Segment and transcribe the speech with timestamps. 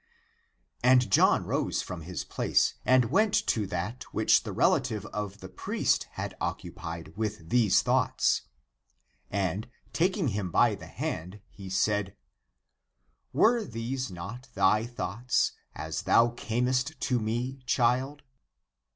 [0.83, 5.47] And John rose from his place and went to that which the relative of the
[5.47, 8.41] priest had occupied with these thoughts,
[9.29, 12.17] and, taking him by the hand, he said,"
[13.31, 18.23] Were these not thy thoughts, as thou camest to me, child